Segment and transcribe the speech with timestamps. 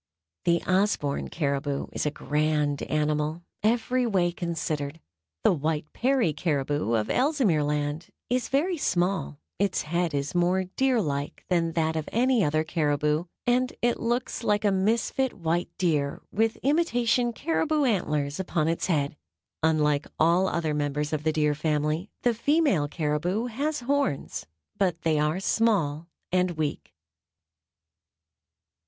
[0.45, 4.99] The Osborn caribou is a grand animal, every way considered.
[5.43, 10.99] The white Peary caribou, of Ellesmere Land, is very small, its head is more deer
[10.99, 16.23] like than that of any other caribou, and it looks like a misfit white deer
[16.31, 19.15] with imitation caribou antlers upon its head.
[19.61, 25.19] Unlike all other members of the Deer Family, the female caribou has horns; but they
[25.19, 26.95] are small and weak.